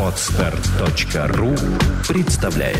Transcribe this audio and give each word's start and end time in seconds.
Отстар.ру 0.00 1.54
представляет 2.08 2.78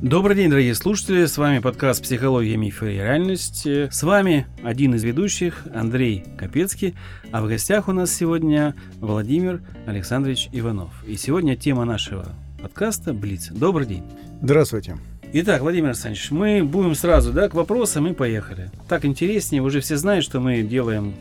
Добрый 0.00 0.36
день, 0.36 0.48
дорогие 0.48 0.74
слушатели. 0.74 1.26
С 1.26 1.36
вами 1.36 1.58
подкаст 1.58 2.02
«Психология, 2.02 2.56
мифы 2.56 2.94
и 2.94 2.96
реальность». 2.96 3.66
С 3.66 4.02
вами 4.02 4.46
один 4.62 4.94
из 4.94 5.02
ведущих, 5.02 5.66
Андрей 5.74 6.24
Капецкий. 6.38 6.94
А 7.32 7.42
в 7.42 7.48
гостях 7.48 7.88
у 7.88 7.92
нас 7.92 8.14
сегодня 8.14 8.74
Владимир 9.00 9.60
Александрович 9.86 10.48
Иванов. 10.52 10.92
И 11.06 11.16
сегодня 11.16 11.54
тема 11.54 11.84
нашего 11.84 12.24
подкаста 12.62 13.12
«Блиц». 13.12 13.48
Добрый 13.48 13.86
день. 13.86 14.04
Здравствуйте. 14.40 14.96
Итак, 15.36 15.62
Владимир 15.62 15.88
Александрович, 15.88 16.30
мы 16.30 16.62
будем 16.62 16.94
сразу 16.94 17.32
да, 17.32 17.48
к 17.48 17.54
вопросам 17.54 18.06
и 18.06 18.12
поехали. 18.12 18.70
Так 18.88 19.04
интереснее, 19.04 19.62
уже 19.62 19.80
все 19.80 19.96
знают, 19.96 20.24
что 20.24 20.38
мы 20.38 20.62
делаем 20.62 21.12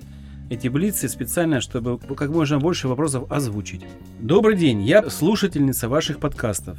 эти 0.52 0.68
блицы 0.68 1.10
специально, 1.10 1.62
чтобы 1.62 1.98
как 1.98 2.30
можно 2.30 2.60
больше 2.60 2.88
вопросов 2.88 3.32
озвучить. 3.32 3.82
Добрый 4.20 4.56
день, 4.56 4.84
я 4.84 5.10
слушательница 5.10 5.90
ваших 5.90 6.20
подкастов. 6.20 6.78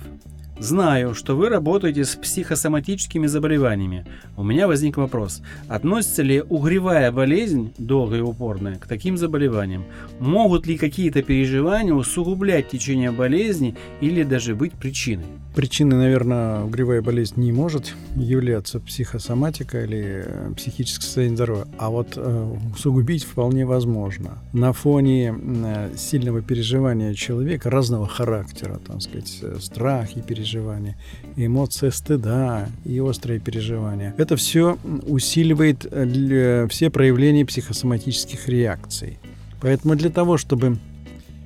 Знаю, 0.64 1.12
что 1.12 1.36
вы 1.36 1.50
работаете 1.50 2.06
с 2.06 2.16
психосоматическими 2.16 3.26
заболеваниями. 3.26 4.06
У 4.34 4.42
меня 4.42 4.66
возник 4.66 4.96
вопрос. 4.96 5.42
Относится 5.68 6.22
ли 6.22 6.40
угревая 6.40 7.12
болезнь, 7.12 7.74
долгая 7.76 8.20
и 8.20 8.22
упорная, 8.22 8.76
к 8.76 8.86
таким 8.86 9.18
заболеваниям? 9.18 9.84
Могут 10.20 10.66
ли 10.66 10.78
какие-то 10.78 11.22
переживания 11.22 11.92
усугублять 11.92 12.70
течение 12.70 13.10
болезни 13.10 13.76
или 14.00 14.22
даже 14.22 14.54
быть 14.54 14.72
причиной? 14.72 15.26
Причиной, 15.54 15.98
наверное, 15.98 16.64
угревая 16.64 17.00
болезнь 17.00 17.40
не 17.40 17.52
может 17.52 17.94
являться 18.16 18.80
психосоматика 18.80 19.84
или 19.84 20.24
э, 20.26 20.52
психическое 20.56 21.04
состояние 21.04 21.36
здоровья, 21.36 21.66
а 21.78 21.90
вот 21.90 22.14
э, 22.16 22.56
усугубить 22.74 23.22
вполне 23.22 23.64
возможно. 23.64 24.38
На 24.52 24.72
фоне 24.72 25.32
э, 25.32 25.90
сильного 25.96 26.42
переживания 26.42 27.14
человека 27.14 27.70
разного 27.70 28.08
характера, 28.08 28.80
там 28.84 29.00
сказать, 29.00 29.44
страх 29.60 30.16
и 30.16 30.22
переживания, 30.22 30.53
переживания, 30.54 30.96
эмоция 31.36 31.90
стыда 31.90 32.68
и 32.84 33.00
острые 33.00 33.40
переживания. 33.40 34.14
Это 34.16 34.36
все 34.36 34.78
усиливает 35.06 35.86
э, 35.90 36.66
все 36.68 36.90
проявления 36.90 37.44
психосоматических 37.44 38.48
реакций. 38.48 39.18
Поэтому 39.60 39.96
для 39.96 40.10
того, 40.10 40.36
чтобы 40.36 40.78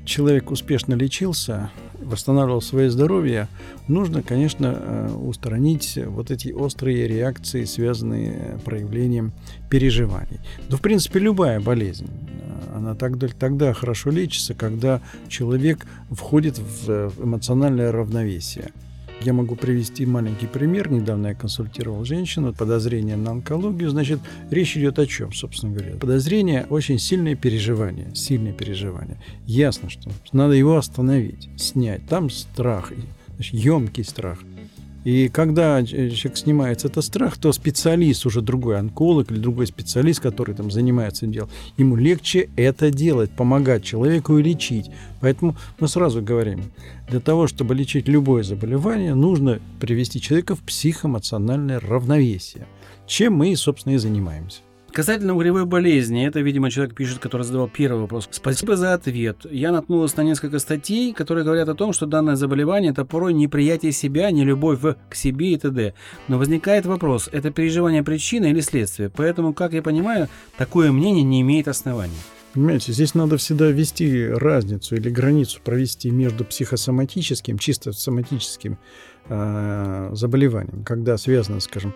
человек 0.05 0.51
успешно 0.51 0.95
лечился, 0.95 1.70
восстанавливал 2.03 2.62
свое 2.62 2.91
здоровье, 2.91 3.48
нужно, 3.89 4.23
конечно, 4.23 4.77
э, 4.79 5.09
устранить 5.12 5.98
вот 6.06 6.31
эти 6.31 6.48
острые 6.48 7.09
реакции, 7.09 7.64
связанные 7.64 8.59
проявлением 8.64 9.33
переживаний. 9.70 10.41
Да, 10.69 10.77
в 10.77 10.81
принципе, 10.81 11.19
любая 11.19 11.61
болезнь, 11.61 12.09
э, 12.09 12.77
она 12.77 12.95
тогда, 12.95 13.29
тогда 13.29 13.73
хорошо 13.73 14.11
лечится, 14.11 14.55
когда 14.55 15.01
человек 15.29 15.86
входит 16.11 16.59
в 16.59 17.12
эмоциональное 17.23 17.92
равновесие. 17.92 18.70
Я 19.20 19.33
могу 19.33 19.56
привести 19.56 20.06
маленький 20.06 20.47
пример. 20.47 20.91
Недавно 20.91 21.28
я 21.28 21.34
консультировал 21.34 22.05
женщину, 22.05 22.55
подозрение 22.55 23.16
на 23.16 23.33
онкологию. 23.33 23.91
Значит, 23.91 24.20
речь 24.50 24.77
идет 24.77 24.98
о 24.98 25.06
чем, 25.06 25.33
собственно 25.33 25.74
говоря? 25.74 25.97
Подозрение– 25.97 26.66
очень 26.70 26.98
сильное 26.98 27.34
переживание, 27.34 28.14
сильное 28.14 28.52
переживание. 28.52 29.20
Ясно, 29.46 29.91
что 29.91 30.11
надо 30.33 30.55
его 30.55 30.77
остановить, 30.77 31.48
снять. 31.56 32.06
Там 32.08 32.30
страх, 32.30 32.92
значит, 33.36 33.55
емкий 33.55 34.05
страх– 34.05 34.39
и 35.09 35.31
когда 35.31 35.83
человек 35.87 36.37
снимается 36.37 36.89
этот 36.89 37.03
страх, 37.03 37.39
то 37.39 37.51
специалист, 37.53 38.27
уже 38.27 38.42
другой 38.42 38.78
онколог 38.78 39.31
или 39.31 39.39
другой 39.39 39.67
специалист, 39.67 40.20
который 40.20 40.55
там 40.55 40.70
занимается 40.70 41.27
делом, 41.27 41.48
ему 41.78 41.97
легче 41.97 42.51
это 42.56 42.91
делать, 42.91 43.31
помогать 43.31 43.83
человеку 43.83 44.36
и 44.36 44.42
лечить. 44.42 44.91
Поэтому 45.23 45.57
мы 45.80 45.89
сразу 45.89 46.20
говорим, 46.20 46.61
для 47.08 47.20
того, 47.20 47.47
чтобы 47.47 47.74
лечить 47.74 48.07
любое 48.07 48.42
заболевание, 48.42 49.14
нужно 49.14 49.61
привести 49.80 50.20
человека 50.20 50.55
в 50.55 50.61
психоэмоциональное 50.61 51.80
равновесие, 51.80 52.67
чем 53.07 53.33
мы, 53.33 53.57
собственно, 53.57 53.95
и 53.95 53.97
занимаемся. 53.97 54.61
Касательно 54.98 55.36
угревой 55.36 55.64
болезни, 55.64 56.27
это, 56.27 56.41
видимо, 56.41 56.73
человек 56.73 56.92
пишет, 56.92 57.20
который 57.20 57.42
задавал 57.42 57.69
первый 57.69 58.01
вопрос. 58.01 58.27
Спасибо 58.33 58.77
за 58.77 58.95
ответ. 58.95 59.47
Я 59.48 59.70
наткнулась 59.70 60.17
на 60.17 60.23
несколько 60.23 60.59
статей, 60.59 61.13
которые 61.13 61.45
говорят 61.45 61.69
о 61.69 61.77
том, 61.77 61.92
что 61.92 62.05
данное 62.05 62.35
заболевание– 62.35 62.91
это 62.91 63.05
порой 63.05 63.33
неприятие 63.33 63.92
себя, 63.92 64.29
не 64.33 64.42
любовь 64.42 64.81
к 65.09 65.14
себе 65.14 65.53
и 65.53 65.57
т.д. 65.57 65.95
Но 66.27 66.36
возникает 66.36 66.85
вопрос, 66.85 67.29
это 67.31 67.53
переживание 67.53 68.03
причины 68.03 68.47
или 68.47 68.59
следствие? 68.59 69.09
Поэтому, 69.09 69.55
как 69.55 69.73
я 69.73 69.83
понимаю, 69.83 70.27
такое 70.57 70.91
мнение 70.91 71.23
не 71.23 71.42
имеет 71.42 71.69
оснований. 71.69 72.19
Понимаете, 72.55 72.92
здесь 72.92 73.15
надо 73.15 73.36
всегда 73.36 73.69
ввести 73.69 74.27
разницу 74.27 74.97
или 74.97 75.09
границу 75.11 75.61
провести 75.63 76.11
между 76.11 76.45
психосоматическим, 76.45 77.59
чисто 77.59 77.92
соматическим 77.92 78.79
э, 79.29 80.11
заболеванием, 80.15 80.83
когда 80.83 81.17
связано, 81.19 81.61
скажем, 81.61 81.95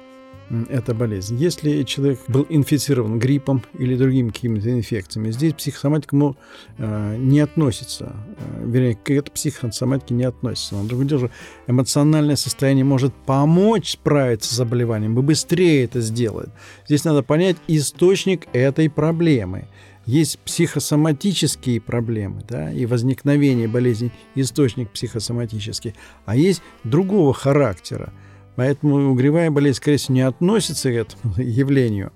эта 0.69 0.95
болезнь. 0.95 1.37
Если 1.37 1.83
человек 1.83 2.21
был 2.29 2.47
инфицирован 2.49 3.19
гриппом 3.19 3.63
или 3.79 3.97
другими 3.97 4.31
какими-то 4.31 4.71
инфекциями, 4.71 5.31
здесь 5.31 5.55
психосоматика 5.55 6.17
ему 6.17 6.37
э, 6.79 7.17
не 7.19 7.41
относится, 7.41 8.15
э, 8.39 8.65
вернее, 8.67 8.95
к 8.95 9.11
этой 9.11 9.31
психосоматике 9.31 10.15
не 10.15 10.25
относится. 10.25 10.75
Но 10.75 10.85
другое 10.85 11.07
дело, 11.07 11.31
эмоциональное 11.67 12.37
состояние 12.37 12.85
может 12.85 13.15
помочь 13.15 13.93
справиться 13.93 14.53
с 14.53 14.57
заболеванием 14.57 15.19
и 15.19 15.23
быстрее 15.23 15.85
это 15.85 16.01
сделать. 16.01 16.51
Здесь 16.87 17.05
надо 17.05 17.23
понять 17.23 17.57
источник 17.69 18.47
этой 18.53 18.91
проблемы 18.91 19.69
есть 20.07 20.39
психосоматические 20.41 21.81
проблемы 21.81 22.43
да, 22.49 22.73
и 22.73 22.87
возникновение 22.87 23.69
болезней, 23.69 24.13
источник 24.35 24.91
психосоматический, 24.91 25.95
а 26.25 26.37
есть 26.37 26.63
другого 26.85 27.33
характера. 27.33 28.13
Поэтому 28.57 29.11
угревая 29.11 29.51
болезнь, 29.51 29.79
скорее 29.79 29.97
всего, 29.97 30.15
не 30.15 30.23
относится 30.23 30.91
к 30.91 30.95
этому 30.95 31.35
явлению. 31.37 32.13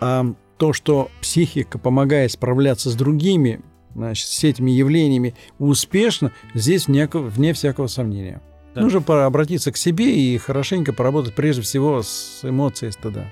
А 0.00 0.34
то, 0.58 0.72
что 0.72 1.10
психика 1.20 1.78
помогает 1.78 2.32
справляться 2.32 2.90
с 2.90 2.94
другими, 2.94 3.60
значит, 3.94 4.28
с 4.28 4.44
этими 4.44 4.70
явлениями 4.70 5.34
успешно, 5.58 6.32
здесь 6.54 6.86
вне, 6.86 7.08
вне 7.12 7.52
всякого 7.52 7.88
сомнения. 7.88 8.40
Да. 8.74 8.80
Нужно 8.80 9.02
обратиться 9.26 9.70
к 9.70 9.76
себе 9.76 10.16
и 10.16 10.38
хорошенько 10.38 10.94
поработать 10.94 11.34
прежде 11.34 11.60
всего 11.60 12.02
с 12.02 12.40
эмоцией 12.42 12.92
стыда. 12.92 13.26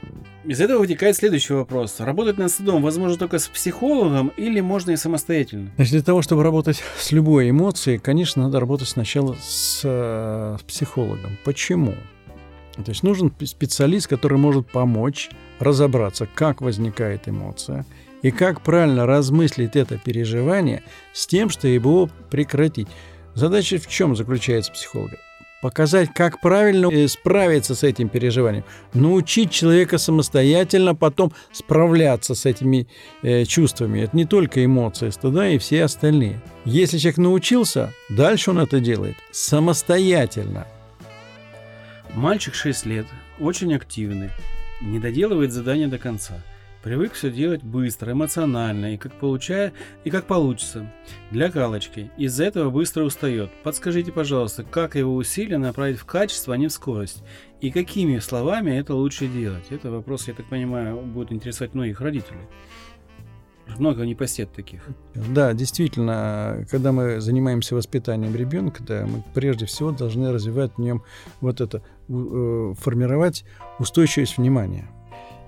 Из 0.44 0.60
этого 0.60 0.80
вытекает 0.80 1.16
следующий 1.16 1.54
вопрос. 1.54 1.98
Работать 1.98 2.36
над 2.36 2.50
стыдом 2.50 2.82
возможно 2.82 3.16
только 3.16 3.38
с 3.38 3.48
психологом 3.48 4.32
или 4.36 4.60
можно 4.60 4.90
и 4.90 4.96
самостоятельно? 4.96 5.70
Значит, 5.76 5.92
для 5.92 6.02
того, 6.02 6.20
чтобы 6.20 6.42
работать 6.42 6.82
с 6.98 7.12
любой 7.12 7.50
эмоцией, 7.50 7.98
конечно, 7.98 8.42
надо 8.42 8.60
работать 8.60 8.88
сначала 8.88 9.34
с, 9.40 9.80
э, 9.84 10.56
с 10.60 10.62
психологом. 10.64 11.38
Почему? 11.44 11.94
То 12.84 12.90
есть 12.90 13.02
нужен 13.02 13.32
специалист, 13.44 14.06
который 14.06 14.38
может 14.38 14.70
помочь 14.70 15.30
разобраться, 15.58 16.28
как 16.34 16.60
возникает 16.60 17.28
эмоция 17.28 17.84
и 18.22 18.30
как 18.30 18.62
правильно 18.62 19.06
размыслить 19.06 19.76
это 19.76 19.98
переживание 19.98 20.82
с 21.12 21.26
тем, 21.26 21.50
что 21.50 21.68
его 21.68 22.08
прекратить. 22.30 22.88
Задача 23.34 23.78
в 23.78 23.86
чем 23.86 24.16
заключается 24.16 24.72
психолога? 24.72 25.16
Показать, 25.62 26.08
как 26.14 26.40
правильно 26.40 26.90
э, 26.90 27.06
справиться 27.06 27.74
с 27.74 27.82
этим 27.82 28.08
переживанием, 28.08 28.64
научить 28.94 29.50
человека 29.50 29.98
самостоятельно 29.98 30.94
потом 30.94 31.32
справляться 31.52 32.34
с 32.34 32.46
этими 32.46 32.88
э, 33.22 33.44
чувствами. 33.44 34.00
Это 34.00 34.16
не 34.16 34.24
только 34.24 34.64
эмоции 34.64 35.10
стыда 35.10 35.48
и 35.48 35.58
все 35.58 35.84
остальные. 35.84 36.40
Если 36.64 36.96
человек 36.96 37.18
научился, 37.18 37.92
дальше 38.08 38.50
он 38.50 38.58
это 38.58 38.80
делает 38.80 39.16
самостоятельно. 39.32 40.66
Мальчик 42.14 42.54
6 42.54 42.86
лет, 42.86 43.06
очень 43.38 43.72
активный, 43.72 44.30
не 44.80 44.98
доделывает 44.98 45.52
задание 45.52 45.86
до 45.86 45.98
конца. 45.98 46.42
Привык 46.82 47.12
все 47.12 47.30
делать 47.30 47.62
быстро, 47.62 48.12
эмоционально 48.12 48.94
и 48.94 48.96
как 48.96 49.12
получая, 49.12 49.72
и 50.02 50.10
как 50.10 50.26
получится. 50.26 50.90
Для 51.30 51.50
галочки. 51.50 52.10
Из-за 52.16 52.44
этого 52.44 52.70
быстро 52.70 53.04
устает. 53.04 53.50
Подскажите, 53.62 54.10
пожалуйста, 54.10 54.64
как 54.64 54.96
его 54.96 55.14
усилия 55.14 55.58
направить 55.58 55.98
в 55.98 56.04
качество, 56.04 56.54
а 56.54 56.56
не 56.56 56.66
в 56.66 56.72
скорость? 56.72 57.22
И 57.60 57.70
какими 57.70 58.18
словами 58.18 58.72
это 58.72 58.94
лучше 58.94 59.28
делать? 59.28 59.66
Это 59.70 59.90
вопрос, 59.90 60.26
я 60.26 60.34
так 60.34 60.46
понимаю, 60.46 61.00
будет 61.02 61.32
интересовать 61.32 61.74
многих 61.74 62.00
родителей 62.00 62.48
много 63.78 64.04
непосед 64.04 64.52
таких. 64.52 64.82
Да, 65.14 65.52
действительно, 65.52 66.66
когда 66.70 66.92
мы 66.92 67.20
занимаемся 67.20 67.74
воспитанием 67.74 68.34
ребенка, 68.34 68.82
да, 68.82 69.06
мы 69.06 69.22
прежде 69.34 69.66
всего 69.66 69.90
должны 69.90 70.32
развивать 70.32 70.72
в 70.76 70.80
нем 70.80 71.02
вот 71.40 71.60
это, 71.60 71.82
э, 72.08 72.74
формировать 72.78 73.44
устойчивость 73.78 74.38
внимания. 74.38 74.88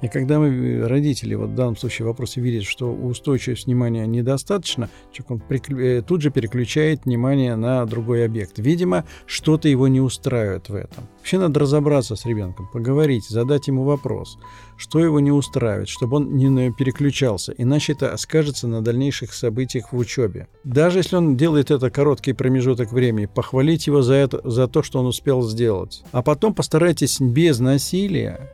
И 0.02 0.08
когда 0.08 0.40
мы, 0.40 0.48
э, 0.48 0.86
родители, 0.86 1.34
вот 1.34 1.50
в 1.50 1.54
данном 1.54 1.76
случае 1.76 2.04
в 2.04 2.08
вопросе 2.08 2.40
видят, 2.40 2.64
что 2.64 2.92
устойчивость 2.92 3.66
внимания 3.66 4.04
недостаточно, 4.06 4.90
человек 5.12 5.30
он 5.30 5.40
приклю... 5.40 5.78
Э, 5.78 6.02
тут 6.02 6.22
же 6.22 6.30
переключает 6.30 7.04
внимание 7.04 7.54
на 7.54 7.86
другой 7.86 8.24
объект. 8.24 8.58
Видимо, 8.58 9.04
что-то 9.26 9.68
его 9.68 9.86
не 9.86 10.00
устраивает 10.00 10.68
в 10.68 10.74
этом. 10.74 11.04
Вообще 11.18 11.38
надо 11.38 11.60
разобраться 11.60 12.16
с 12.16 12.26
ребенком, 12.26 12.68
поговорить, 12.72 13.28
задать 13.28 13.68
ему 13.68 13.84
вопрос, 13.84 14.38
что 14.76 14.98
его 14.98 15.20
не 15.20 15.30
устраивает, 15.30 15.88
чтобы 15.88 16.16
он 16.16 16.36
не 16.36 16.72
переключался, 16.72 17.54
иначе 17.56 17.92
это 17.92 18.16
скажется 18.16 18.66
на 18.66 18.82
дальнейших 18.82 19.32
событиях 19.32 19.92
в 19.92 19.96
учебе. 19.96 20.48
Даже 20.64 20.98
если 20.98 21.14
он 21.14 21.36
делает 21.36 21.70
это 21.70 21.90
короткий 21.90 22.32
промежуток 22.32 22.90
времени, 22.90 23.26
похвалить 23.26 23.86
его 23.86 24.02
за 24.02 24.14
это, 24.14 24.40
за 24.42 24.66
то, 24.66 24.82
что 24.82 24.98
он 24.98 25.06
успел 25.06 25.42
сделать. 25.42 26.02
А 26.10 26.22
потом 26.22 26.54
постарайтесь 26.54 27.20
без 27.20 27.60
насилия 27.60 28.50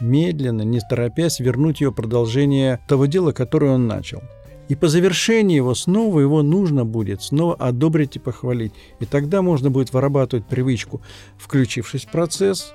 медленно, 0.00 0.62
не 0.62 0.80
торопясь, 0.80 1.40
вернуть 1.40 1.80
ее 1.80 1.92
продолжение 1.92 2.80
того 2.88 3.06
дела, 3.06 3.32
которое 3.32 3.72
он 3.72 3.86
начал. 3.86 4.22
И 4.68 4.74
по 4.74 4.88
завершении 4.88 5.56
его 5.56 5.74
снова 5.74 6.20
его 6.20 6.42
нужно 6.42 6.84
будет 6.84 7.22
снова 7.22 7.54
одобрить 7.54 8.16
и 8.16 8.18
похвалить. 8.18 8.72
И 9.00 9.06
тогда 9.06 9.40
можно 9.40 9.70
будет 9.70 9.92
вырабатывать 9.92 10.46
привычку, 10.46 11.00
включившись 11.38 12.04
в 12.04 12.10
процесс, 12.10 12.74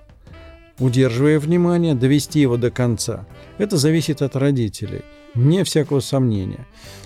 удерживая 0.80 1.40
внимание, 1.40 1.94
довести 1.94 2.40
его 2.40 2.58
до 2.58 2.72
конца. 2.72 3.28
Это 3.60 3.78
зависит 3.78 4.24
от 4.24 4.36
родителей, 4.36 5.04
вне 5.36 5.64
всякого 5.64 6.00
сомнения. 6.00 6.66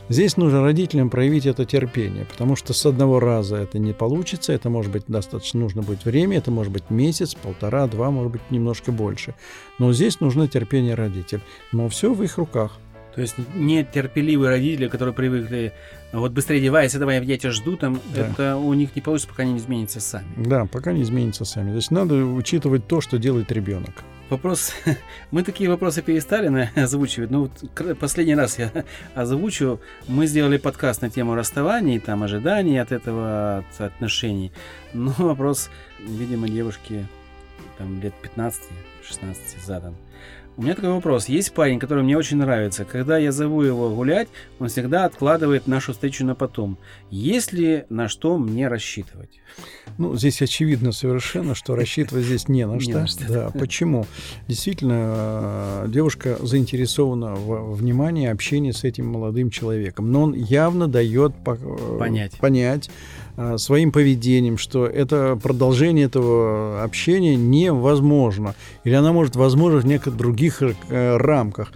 Здесь 0.10 0.38
нужно 0.38 0.62
родителям 0.62 1.10
проявить 1.10 1.46
это 1.46 1.66
терпение, 1.66 2.26
потому 2.26 2.56
что 2.56 2.74
с 2.74 2.86
одного 2.86 3.20
раза 3.20 3.58
это 3.58 3.78
не 3.78 3.92
получится, 3.92 4.54
это 4.54 4.70
может 4.70 4.92
быть 4.92 5.04
достаточно, 5.08 5.60
нужно 5.60 5.82
будет 5.82 6.06
время, 6.06 6.38
это 6.38 6.50
может 6.50 6.72
быть 6.72 6.90
месяц, 6.90 7.36
полтора, 7.36 7.88
два, 7.88 8.10
может 8.10 8.32
быть 8.32 8.42
немножко 8.50 8.94
больше. 8.94 9.36
Но 9.80 9.92
здесь 9.92 10.22
нужно 10.22 10.48
терпение 10.48 10.96
родителей. 10.96 11.42
Но 11.74 11.90
все 11.90 12.14
в 12.14 12.24
их 12.24 12.38
руках. 12.38 12.80
То 13.16 13.22
есть 13.22 13.36
нет 13.56 13.92
терпеливые 13.92 14.50
родители, 14.52 14.88
которые 14.88 15.14
привыкли, 15.14 15.74
вот 16.14 16.32
быстрее 16.32 16.60
одевайся, 16.60 17.00
давай, 17.00 17.22
я 17.26 17.38
тебя 17.38 17.52
жду, 17.52 17.76
там, 17.76 18.00
да. 18.16 18.28
это 18.28 18.58
у 18.58 18.74
них 18.76 18.96
не 18.96 19.02
получится, 19.02 19.30
пока 19.30 19.44
не 19.44 19.58
изменится 19.58 20.00
сами. 20.00 20.28
Да, 20.38 20.66
пока 20.66 20.94
не 20.94 21.02
изменится 21.02 21.44
сами. 21.44 21.72
То 21.72 21.78
есть 21.78 21.92
надо 21.92 22.16
учитывать 22.16 22.88
то, 22.88 23.02
что 23.02 23.18
делает 23.18 23.52
ребенок. 23.52 24.04
Вопрос, 24.30 24.74
мы 25.32 25.44
такие 25.44 25.70
вопросы 25.70 26.02
перестали 26.02 26.50
на, 26.50 26.70
озвучивать, 26.76 27.32
ну 27.32 27.50
вот 27.50 27.98
последний 27.98 28.36
раз 28.36 28.60
я 28.60 28.72
озвучу, 29.16 29.80
мы 30.08 30.28
сделали 30.28 30.58
подкаст 30.58 31.02
на 31.02 31.10
тему 31.10 31.34
расставаний, 31.34 32.00
там 32.00 32.24
ожиданий 32.24 32.78
от 32.78 32.92
этого, 32.92 33.60
от 33.60 33.82
отношений, 33.82 34.52
но 34.94 35.14
вопрос, 35.18 35.70
видимо, 36.00 36.50
девушки 36.50 37.08
там 37.78 38.02
лет 38.02 38.14
15-16 38.22 38.62
задан. 39.66 39.96
У 40.58 40.64
меня 40.64 40.74
такой 40.74 40.90
вопрос. 40.90 41.30
Есть 41.30 41.54
парень, 41.54 41.78
который 41.78 42.04
мне 42.04 42.18
очень 42.18 42.38
нравится. 42.38 42.84
Когда 42.84 43.20
я 43.20 43.32
зову 43.32 43.62
его 43.62 43.94
гулять, 43.94 44.28
он 44.58 44.70
всегда 44.70 45.06
откладывает 45.06 45.68
нашу 45.68 45.94
встречу 45.94 46.26
на 46.26 46.34
потом. 46.34 46.80
Есть 47.12 47.54
ли 47.54 47.86
на 47.90 48.08
что 48.08 48.40
мне 48.40 48.68
рассчитывать? 48.68 49.40
Ну, 50.00 50.16
здесь 50.16 50.42
очевидно 50.42 50.94
совершенно, 50.94 51.54
что 51.54 51.76
рассчитывать 51.76 52.26
здесь 52.26 52.48
не 52.48 52.66
на 52.66 52.80
что. 52.80 53.06
Да, 53.30 53.52
почему? 53.52 54.08
Действительно, 54.48 55.84
э, 55.84 55.86
девушка 55.90 56.38
заинтересована 56.42 57.36
в 57.36 57.76
внимании, 57.76 58.28
общении 58.28 58.72
с 58.72 58.84
этим 58.84 59.06
молодым 59.08 59.52
человеком. 59.52 60.12
Но 60.12 60.24
он 60.24 60.34
явно 60.34 60.88
дает 60.88 61.34
э, 61.46 61.98
понять, 62.40 62.90
своим 63.58 63.92
поведением, 63.92 64.58
что 64.58 64.88
это 64.88 65.40
продолжение 65.42 66.06
этого 66.06 66.84
общения 66.84 67.36
невозможно. 67.36 68.56
Или 68.84 68.96
она 68.96 69.14
может 69.14 69.36
возможно 69.36 69.80
в 69.80 69.86
некоторых 69.86 70.18
других 70.18 70.62
э, 70.62 71.18
рамках. 71.18 71.72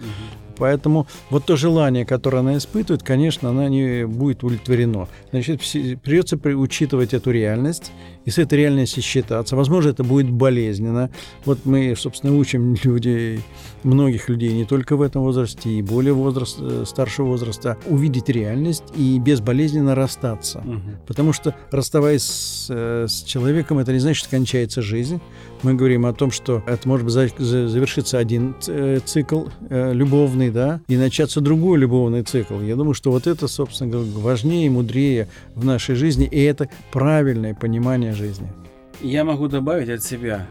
Поэтому 0.56 1.06
вот 1.30 1.46
то 1.46 1.56
желание, 1.56 2.04
которое 2.04 2.38
она 2.38 2.56
испытывает, 2.56 3.02
конечно, 3.02 3.50
она 3.50 3.68
не 3.68 4.06
будет 4.06 4.44
удовлетворено. 4.44 5.08
Значит, 5.30 5.60
придется 6.02 6.36
учитывать 6.36 7.14
эту 7.14 7.30
реальность 7.30 7.92
и 8.24 8.30
с 8.30 8.38
этой 8.38 8.58
реальностью 8.58 9.02
считаться. 9.02 9.56
Возможно, 9.56 9.90
это 9.90 10.04
будет 10.04 10.30
болезненно. 10.30 11.10
Вот 11.44 11.60
мы, 11.64 11.94
собственно, 11.96 12.36
учим 12.36 12.76
людей, 12.84 13.40
многих 13.82 14.28
людей, 14.28 14.52
не 14.52 14.64
только 14.64 14.96
в 14.96 15.02
этом 15.02 15.22
возрасте, 15.22 15.70
и 15.70 15.82
более 15.82 16.12
возраст, 16.12 16.58
э, 16.60 16.84
старшего 16.86 17.26
возраста, 17.26 17.78
увидеть 17.86 18.28
реальность 18.28 18.84
и 18.96 19.18
безболезненно 19.18 19.94
расстаться. 19.94 20.58
Угу. 20.58 21.06
Потому 21.06 21.32
что, 21.32 21.54
расставаясь 21.70 22.22
с, 22.22 22.66
э, 22.70 23.06
с 23.08 23.22
человеком, 23.22 23.78
это 23.78 23.92
не 23.92 23.98
значит, 23.98 24.20
что 24.20 24.30
кончается 24.30 24.82
жизнь. 24.82 25.20
Мы 25.62 25.74
говорим 25.74 26.06
о 26.06 26.12
том, 26.12 26.30
что 26.30 26.62
это 26.66 26.88
может 26.88 27.08
завершиться 27.08 28.18
один 28.18 28.54
э, 28.66 29.00
цикл 29.04 29.44
любовный, 29.70 30.50
да, 30.50 30.80
и 30.88 30.96
начаться 30.96 31.40
другой 31.40 31.78
любовный 31.78 32.22
цикл. 32.22 32.60
Я 32.60 32.76
думаю, 32.76 32.94
что 32.94 33.10
вот 33.10 33.26
это, 33.26 33.48
собственно 33.48 33.98
важнее 33.98 34.66
и 34.66 34.70
мудрее 34.70 35.28
в 35.54 35.64
нашей 35.64 35.94
жизни, 35.94 36.26
и 36.26 36.40
это 36.40 36.68
правильное 36.90 37.54
понимание 37.54 38.11
жизни. 38.14 38.52
Я 39.00 39.24
могу 39.24 39.48
добавить 39.48 39.88
от 39.88 40.02
себя. 40.02 40.46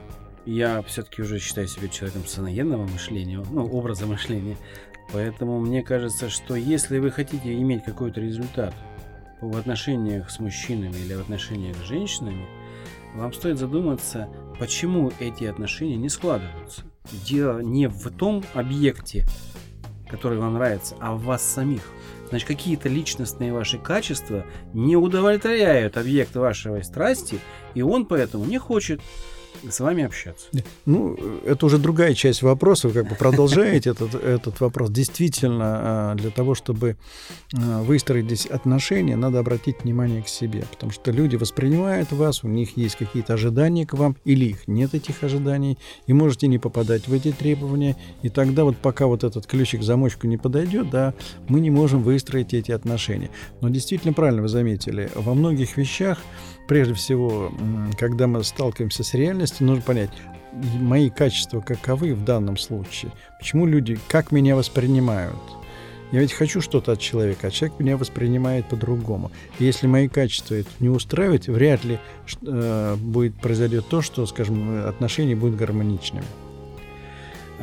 Я 0.45 0.81
все-таки 0.81 1.21
уже 1.21 1.39
считаю 1.39 1.67
себя 1.67 1.87
человеком 1.87 2.25
саноенного 2.25 2.87
мышления, 2.87 3.43
ну, 3.51 3.65
образа 3.65 4.07
мышления. 4.07 4.57
Поэтому 5.13 5.59
мне 5.59 5.83
кажется, 5.83 6.29
что 6.29 6.55
если 6.55 6.99
вы 6.99 7.11
хотите 7.11 7.53
иметь 7.53 7.83
какой-то 7.83 8.21
результат 8.21 8.73
в 9.39 9.55
отношениях 9.57 10.29
с 10.29 10.39
мужчинами 10.39 10.95
или 10.95 11.13
в 11.13 11.21
отношениях 11.21 11.75
с 11.77 11.87
женщинами, 11.87 12.47
вам 13.13 13.33
стоит 13.33 13.57
задуматься, 13.57 14.29
почему 14.59 15.11
эти 15.19 15.43
отношения 15.43 15.97
не 15.97 16.09
складываются. 16.09 16.83
Дело 17.25 17.59
не 17.59 17.87
в 17.87 18.09
том 18.11 18.43
объекте, 18.53 19.25
который 20.09 20.37
вам 20.37 20.53
нравится, 20.53 20.95
а 20.99 21.13
в 21.13 21.23
вас 21.23 21.43
самих. 21.43 21.81
Значит, 22.31 22.47
какие-то 22.47 22.87
личностные 22.87 23.51
ваши 23.51 23.77
качества 23.77 24.45
не 24.73 24.95
удовлетворяют 24.95 25.97
объект 25.97 26.33
вашей 26.33 26.81
страсти, 26.83 27.39
и 27.73 27.81
он 27.81 28.05
поэтому 28.05 28.45
не 28.45 28.57
хочет 28.57 29.01
с 29.69 29.79
вами 29.79 30.03
общаться. 30.03 30.47
Ну, 30.85 31.15
это 31.45 31.65
уже 31.65 31.77
другая 31.77 32.13
часть 32.13 32.41
вопроса. 32.41 32.87
Вы 32.87 32.93
как 32.93 33.09
бы 33.09 33.15
продолжаете 33.15 33.91
этот, 33.91 34.15
этот 34.15 34.59
вопрос. 34.59 34.89
Действительно, 34.89 35.65
а, 35.65 36.15
для 36.15 36.29
того, 36.29 36.55
чтобы 36.55 36.97
а, 37.53 37.81
выстроить 37.83 38.25
здесь 38.25 38.45
отношения, 38.45 39.15
надо 39.15 39.39
обратить 39.39 39.83
внимание 39.83 40.21
к 40.21 40.27
себе. 40.27 40.65
Потому 40.71 40.91
что 40.91 41.11
люди 41.11 41.35
воспринимают 41.35 42.11
вас, 42.11 42.43
у 42.43 42.47
них 42.47 42.77
есть 42.77 42.95
какие-то 42.95 43.33
ожидания 43.33 43.85
к 43.85 43.93
вам, 43.93 44.15
или 44.25 44.45
их 44.45 44.67
нет 44.67 44.93
этих 44.93 45.23
ожиданий, 45.23 45.77
и 46.07 46.13
можете 46.13 46.47
не 46.47 46.57
попадать 46.57 47.07
в 47.07 47.13
эти 47.13 47.31
требования. 47.31 47.95
И 48.21 48.29
тогда 48.29 48.63
вот 48.63 48.77
пока 48.77 49.07
вот 49.07 49.23
этот 49.23 49.47
ключик 49.47 49.83
замочку 49.83 50.27
не 50.27 50.37
подойдет, 50.37 50.89
да, 50.89 51.13
мы 51.47 51.59
не 51.59 51.69
можем 51.69 52.03
выстроить 52.03 52.53
эти 52.53 52.71
отношения. 52.71 53.29
Но 53.61 53.69
действительно 53.69 54.13
правильно 54.13 54.41
вы 54.41 54.47
заметили, 54.47 55.09
во 55.15 55.33
многих 55.33 55.77
вещах 55.77 56.19
прежде 56.71 56.93
всего, 56.93 57.51
когда 57.99 58.27
мы 58.27 58.45
сталкиваемся 58.45 59.03
с 59.03 59.13
реальностью, 59.13 59.40
нужно 59.59 59.81
понять, 59.81 60.11
мои 60.53 61.09
качества 61.09 61.61
каковы 61.61 62.13
в 62.13 62.23
данном 62.23 62.57
случае, 62.57 63.11
почему 63.39 63.65
люди, 63.65 63.99
как 64.07 64.31
меня 64.31 64.55
воспринимают. 64.55 65.35
Я 66.11 66.19
ведь 66.19 66.33
хочу 66.33 66.59
что-то 66.59 66.91
от 66.91 66.99
человека, 66.99 67.47
а 67.47 67.51
человек 67.51 67.79
меня 67.79 67.95
воспринимает 67.95 68.67
по-другому. 68.67 69.31
И 69.59 69.65
если 69.65 69.87
мои 69.87 70.09
качества 70.09 70.55
это 70.55 70.69
не 70.81 70.89
устраивают, 70.89 71.47
вряд 71.47 71.85
ли 71.85 71.99
э, 72.41 72.95
будет 72.97 73.35
произойдет 73.35 73.87
то, 73.87 74.01
что, 74.01 74.25
скажем, 74.25 74.87
отношения 74.87 75.37
будут 75.37 75.55
гармоничными. 75.55 76.25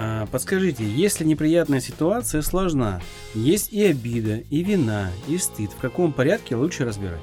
А, 0.01 0.27
подскажите, 0.27 0.85
если 0.89 1.25
неприятная 1.25 1.81
ситуация 1.81 2.41
сложна, 2.41 3.03
есть 3.35 3.71
и 3.73 3.85
обида, 3.85 4.37
и 4.49 4.63
вина, 4.63 5.11
и 5.27 5.37
стыд, 5.37 5.73
в 5.73 5.77
каком 5.77 6.13
порядке 6.13 6.57
лучше 6.57 6.87
разбирать? 6.87 7.21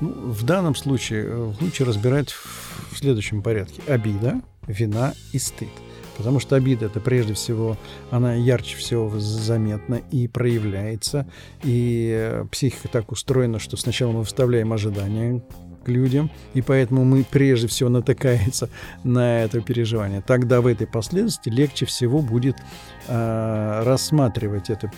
Ну, 0.00 0.08
в 0.08 0.44
данном 0.44 0.74
случае 0.74 1.24
э, 1.26 1.52
лучше 1.60 1.84
разбирать 1.84 2.30
в 2.30 2.59
следующем 2.98 3.42
порядке. 3.42 3.82
Обида, 3.86 4.40
вина 4.66 5.14
и 5.32 5.38
стыд. 5.38 5.68
Потому 6.16 6.38
что 6.38 6.56
обида 6.56 6.86
это 6.86 7.00
прежде 7.00 7.32
всего, 7.32 7.78
она 8.10 8.34
ярче 8.34 8.76
всего 8.76 9.10
заметна 9.18 10.02
и 10.10 10.28
проявляется. 10.28 11.26
И 11.62 12.12
э, 12.14 12.44
психика 12.50 12.88
так 12.88 13.10
устроена, 13.10 13.58
что 13.58 13.78
сначала 13.78 14.12
мы 14.12 14.24
вставляем 14.24 14.72
ожидания 14.72 15.42
к 15.84 15.88
людям, 15.88 16.30
и 16.54 16.62
поэтому 16.62 17.04
мы 17.04 17.24
прежде 17.28 17.66
всего 17.66 17.88
натыкается 17.88 18.68
на 19.04 19.42
это 19.42 19.60
переживание. 19.60 20.22
Тогда 20.26 20.60
в 20.60 20.66
этой 20.66 20.86
последовательности 20.86 21.48
легче 21.48 21.86
всего 21.86 22.20
будет 22.20 22.56
э, 23.08 23.82
рассматривать 23.84 24.70
это, 24.70 24.90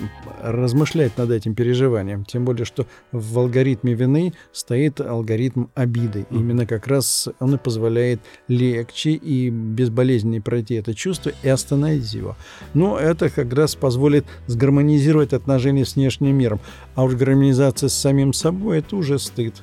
размышлять 0.42 1.16
над 1.16 1.30
этим 1.30 1.54
переживанием. 1.54 2.24
Тем 2.24 2.44
более, 2.44 2.64
что 2.64 2.86
в 3.12 3.38
алгоритме 3.38 3.94
вины 3.94 4.34
стоит 4.52 5.00
алгоритм 5.00 5.66
обиды. 5.74 6.26
Именно 6.30 6.66
как 6.66 6.86
раз 6.86 7.28
он 7.40 7.54
и 7.54 7.58
позволяет 7.58 8.20
легче 8.48 9.12
и 9.12 9.50
безболезненнее 9.50 10.40
пройти 10.40 10.74
это 10.74 10.94
чувство 10.94 11.32
и 11.42 11.48
остановить 11.48 12.12
его. 12.12 12.36
Но 12.74 12.98
это 12.98 13.30
как 13.30 13.52
раз 13.52 13.74
позволит 13.74 14.26
сгармонизировать 14.46 15.32
отношения 15.32 15.84
с 15.84 15.96
внешним 15.96 16.36
миром. 16.36 16.60
А 16.94 17.04
уж 17.04 17.14
гармонизация 17.14 17.88
с 17.88 17.94
самим 17.94 18.32
собой– 18.32 18.78
это 18.80 18.96
уже 18.96 19.18
стыд. 19.18 19.62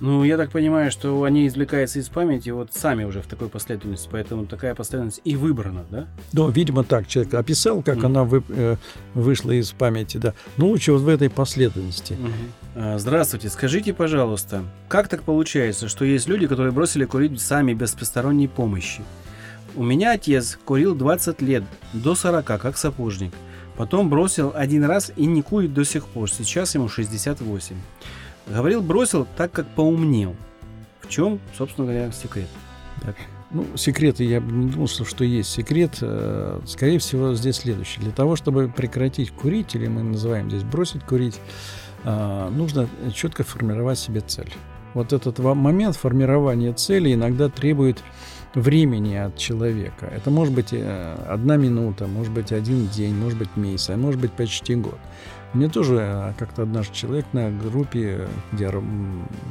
Ну, 0.00 0.22
я 0.24 0.36
так 0.36 0.50
понимаю, 0.50 0.90
что 0.90 1.22
они 1.24 1.46
извлекаются 1.48 1.98
из 1.98 2.08
памяти 2.08 2.50
вот 2.50 2.72
сами 2.72 3.04
уже 3.04 3.20
в 3.20 3.26
такой 3.26 3.48
последовательности, 3.48 4.08
поэтому 4.10 4.46
такая 4.46 4.74
последовательность 4.74 5.20
и 5.24 5.34
выбрана, 5.36 5.84
да? 5.90 6.06
Ну, 6.32 6.48
видимо, 6.50 6.84
так 6.84 7.08
человек 7.08 7.34
описал, 7.34 7.82
как 7.82 7.98
mm. 7.98 8.06
она 8.06 8.24
вы, 8.24 8.42
э, 8.48 8.76
вышла 9.14 9.50
из 9.50 9.72
памяти, 9.72 10.18
да. 10.18 10.34
Ну, 10.56 10.68
лучше 10.68 10.92
вот 10.92 11.02
в 11.02 11.08
этой 11.08 11.28
последовательности. 11.28 12.16
Mm-hmm. 12.74 12.98
Здравствуйте, 12.98 13.48
скажите, 13.48 13.92
пожалуйста, 13.92 14.62
как 14.88 15.08
так 15.08 15.22
получается, 15.22 15.88
что 15.88 16.04
есть 16.04 16.28
люди, 16.28 16.46
которые 16.46 16.72
бросили 16.72 17.04
курить 17.04 17.40
сами 17.40 17.74
без 17.74 17.90
посторонней 17.92 18.46
помощи? 18.46 19.02
У 19.74 19.82
меня 19.82 20.12
отец 20.12 20.58
курил 20.64 20.94
20 20.94 21.42
лет, 21.42 21.64
до 21.92 22.14
40, 22.14 22.44
как 22.44 22.76
сапожник. 22.76 23.32
Потом 23.76 24.10
бросил 24.10 24.52
один 24.54 24.84
раз 24.84 25.12
и 25.16 25.26
не 25.26 25.42
курит 25.42 25.72
до 25.72 25.84
сих 25.84 26.06
пор. 26.06 26.30
Сейчас 26.30 26.74
ему 26.74 26.88
68. 26.88 27.76
Говорил, 28.48 28.82
бросил, 28.82 29.26
так 29.36 29.52
как 29.52 29.66
поумнел. 29.74 30.34
В 31.00 31.08
чем, 31.08 31.38
собственно 31.56 31.86
говоря, 31.86 32.10
секрет? 32.12 32.48
Так. 33.02 33.16
Ну, 33.50 33.64
секреты, 33.76 34.24
я 34.24 34.42
бы 34.42 34.52
не 34.52 34.70
думал, 34.70 34.88
что 34.88 35.24
есть 35.24 35.50
секрет. 35.50 35.98
Э, 36.02 36.60
скорее 36.66 36.98
всего, 36.98 37.34
здесь 37.34 37.56
следующее. 37.56 38.02
Для 38.02 38.12
того, 38.12 38.36
чтобы 38.36 38.68
прекратить 38.68 39.30
курить, 39.30 39.74
или 39.74 39.86
мы 39.86 40.02
называем 40.02 40.50
здесь 40.50 40.64
бросить 40.64 41.02
курить, 41.04 41.40
э, 42.04 42.48
нужно 42.50 42.88
четко 43.14 43.44
формировать 43.44 43.98
себе 43.98 44.20
цель. 44.20 44.52
Вот 44.92 45.12
этот 45.12 45.38
момент 45.38 45.96
формирования 45.96 46.72
цели 46.74 47.14
иногда 47.14 47.48
требует 47.48 48.02
времени 48.54 49.14
от 49.14 49.36
человека. 49.36 50.06
Это 50.06 50.30
может 50.30 50.54
быть 50.54 50.72
э, 50.72 51.16
одна 51.26 51.56
минута, 51.56 52.06
может 52.06 52.32
быть 52.32 52.52
один 52.52 52.86
день, 52.88 53.14
может 53.14 53.38
быть 53.38 53.56
месяц, 53.56 53.90
а 53.90 53.96
может 53.96 54.20
быть 54.20 54.32
почти 54.32 54.74
год. 54.74 54.98
Мне 55.54 55.68
тоже 55.68 55.98
э, 56.00 56.32
как-то 56.38 56.62
однажды 56.62 56.94
человек 56.94 57.26
на 57.32 57.50
группе, 57.50 58.28
где 58.52 58.70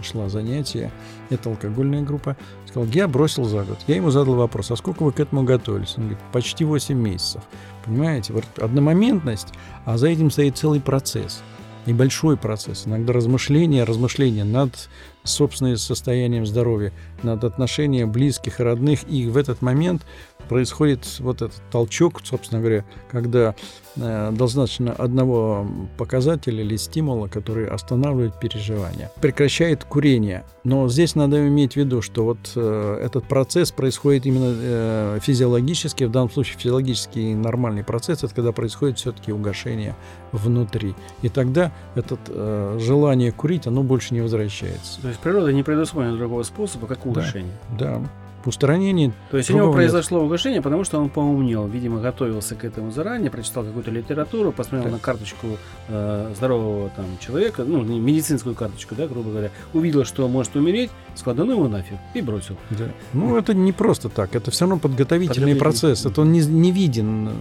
шла 0.03 0.29
занятие, 0.29 0.91
это 1.29 1.49
алкогольная 1.49 2.03
группа, 2.03 2.37
сказал, 2.67 2.87
я 2.89 3.07
бросил 3.07 3.45
за 3.45 3.63
год. 3.63 3.79
Я 3.87 3.95
ему 3.95 4.11
задал 4.11 4.35
вопрос, 4.35 4.71
а 4.71 4.75
сколько 4.75 5.03
вы 5.03 5.11
к 5.11 5.19
этому 5.19 5.43
готовились? 5.43 5.95
Он 5.97 6.03
говорит, 6.03 6.19
почти 6.31 6.65
8 6.65 6.95
месяцев. 6.95 7.41
Понимаете, 7.83 8.33
вот 8.33 8.45
одномоментность, 8.59 9.53
а 9.85 9.97
за 9.97 10.07
этим 10.07 10.29
стоит 10.29 10.57
целый 10.57 10.81
процесс 10.81 11.41
небольшой 11.87 12.37
процесс, 12.37 12.85
иногда 12.85 13.13
размышления, 13.13 13.83
размышления 13.83 14.43
над 14.43 14.89
собственным 15.27 15.77
состоянием 15.77 16.45
здоровья, 16.45 16.91
над 17.23 17.43
отношением 17.43 18.11
близких 18.11 18.59
и 18.59 18.63
родных. 18.63 19.07
И 19.09 19.27
в 19.27 19.37
этот 19.37 19.61
момент 19.61 20.03
происходит 20.47 21.19
вот 21.19 21.41
этот 21.41 21.61
толчок, 21.71 22.21
собственно 22.23 22.61
говоря, 22.61 22.85
когда 23.11 23.55
э, 23.95 24.31
достаточно 24.31 24.93
одного 24.93 25.67
показателя 25.97 26.63
или 26.63 26.77
стимула, 26.77 27.27
который 27.27 27.67
останавливает 27.67 28.39
переживания. 28.39 29.11
Прекращает 29.21 29.83
курение. 29.83 30.45
Но 30.63 30.87
здесь 30.89 31.15
надо 31.15 31.47
иметь 31.47 31.73
в 31.73 31.75
виду, 31.77 32.01
что 32.01 32.23
вот 32.23 32.37
э, 32.55 33.01
этот 33.03 33.25
процесс 33.25 33.71
происходит 33.71 34.25
именно 34.25 34.53
э, 34.55 35.19
физиологически, 35.21 36.05
в 36.05 36.11
данном 36.11 36.31
случае 36.31 36.57
физиологический 36.57 37.33
нормальный 37.35 37.83
процесс, 37.83 38.23
это 38.23 38.33
когда 38.33 38.51
происходит 38.51 38.97
все-таки 38.97 39.31
угошение 39.31 39.95
внутри. 40.31 40.95
И 41.21 41.29
тогда 41.29 41.71
это 41.95 42.17
э, 42.27 42.77
желание 42.81 43.31
курить, 43.31 43.67
оно 43.67 43.83
больше 43.83 44.13
не 44.13 44.21
возвращается. 44.21 44.99
Есть 45.17 45.23
природа 45.23 45.51
не 45.51 45.63
предусмотрена 45.63 46.15
другого 46.15 46.43
способа, 46.43 46.85
как 46.85 47.05
угошение. 47.05 47.53
Да. 47.71 47.97
да 47.97 48.09
устранении. 48.47 49.11
То 49.29 49.37
есть 49.37 49.49
у 49.51 49.55
него 49.55 49.73
произошло 49.73 50.19
нет. 50.19 50.25
угошение, 50.25 50.61
потому 50.61 50.83
что 50.83 50.99
он 50.99 51.09
поумнел, 51.09 51.67
видимо, 51.67 51.99
готовился 51.99 52.55
к 52.55 52.63
этому 52.63 52.91
заранее, 52.91 53.29
прочитал 53.29 53.63
какую-то 53.63 53.91
литературу, 53.91 54.51
посмотрел 54.51 54.83
так. 54.83 54.91
на 54.93 54.99
карточку 54.99 55.47
э, 55.89 56.33
здорового 56.35 56.89
там 56.95 57.05
человека, 57.19 57.63
ну, 57.65 57.83
медицинскую 57.83 58.55
карточку, 58.55 58.95
да, 58.95 59.07
грубо 59.07 59.31
говоря, 59.31 59.51
увидел, 59.73 60.05
что 60.05 60.27
может 60.27 60.55
умереть, 60.55 60.91
сказал, 61.15 61.35
да 61.35 61.43
ну 61.43 61.51
его 61.53 61.67
нафиг, 61.67 61.97
и 62.13 62.21
бросил. 62.21 62.55
Да. 62.69 62.85
Ну, 63.11 63.37
это 63.37 63.53
не 63.53 63.73
просто 63.73 64.07
так, 64.07 64.35
это 64.35 64.49
все 64.51 64.65
равно 64.65 64.79
подготовительный 64.79 65.55
процесс, 65.55 66.05
это 66.05 66.21
он 66.21 66.31
не, 66.31 66.39
не 66.39 66.71
виден. 66.71 67.31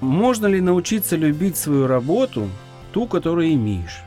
Можно 0.00 0.46
ли 0.46 0.60
научиться 0.60 1.16
любить 1.16 1.56
свою 1.56 1.86
работу, 1.86 2.48
ту, 2.92 3.06
которую 3.06 3.52
имеешь? 3.54 4.04